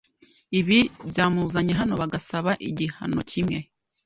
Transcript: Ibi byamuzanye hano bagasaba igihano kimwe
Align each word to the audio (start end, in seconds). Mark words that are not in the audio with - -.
Ibi 0.59 0.79
byamuzanye 1.09 1.73
hano 1.79 1.93
bagasaba 2.01 2.51
igihano 2.69 3.19
kimwe 3.31 3.59